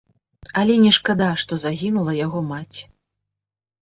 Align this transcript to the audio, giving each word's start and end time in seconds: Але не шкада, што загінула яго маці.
Але 0.61 0.77
не 0.85 0.93
шкада, 0.97 1.29
што 1.45 1.53
загінула 1.67 2.17
яго 2.25 2.39
маці. 2.51 2.83